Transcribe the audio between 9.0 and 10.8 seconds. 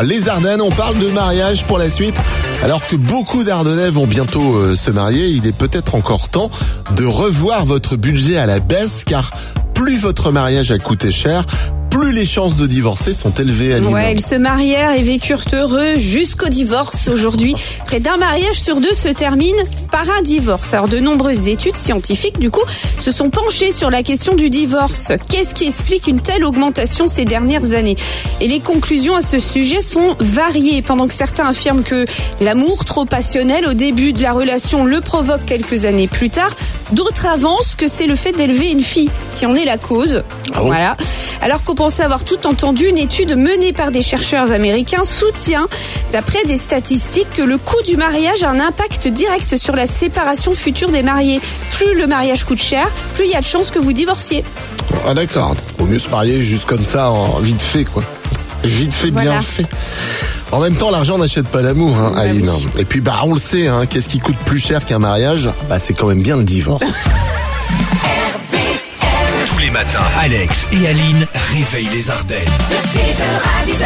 car plus votre mariage a